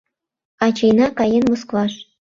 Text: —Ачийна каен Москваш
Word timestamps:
—Ачийна 0.65 1.05
каен 1.17 1.43
Москваш 1.49 1.93